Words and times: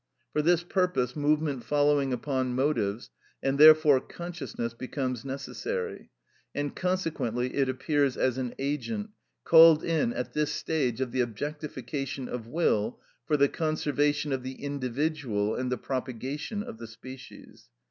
For 0.33 0.41
this 0.41 0.63
purpose 0.63 1.15
movement 1.15 1.63
following 1.63 2.11
upon 2.11 2.55
motives, 2.55 3.11
and 3.43 3.59
therefore 3.59 3.99
consciousness, 4.01 4.73
becomes 4.73 5.23
necessary, 5.23 6.09
and 6.55 6.75
consequently 6.75 7.53
it 7.53 7.69
appears 7.69 8.17
as 8.17 8.39
an 8.39 8.55
agent, 8.57 9.09
μηχανη, 9.11 9.43
called 9.43 9.83
in 9.83 10.11
at 10.11 10.33
this 10.33 10.51
stage 10.51 11.01
of 11.01 11.11
the 11.11 11.21
objectification 11.21 12.27
of 12.27 12.47
will 12.47 12.99
for 13.27 13.37
the 13.37 13.47
conservation 13.47 14.31
of 14.33 14.41
the 14.41 14.63
individual 14.63 15.53
and 15.53 15.71
the 15.71 15.77
propagation 15.77 16.63
of 16.63 16.79
the 16.79 16.87
species. 16.87 17.69